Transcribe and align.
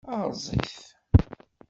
Erẓ-it. 0.19 0.69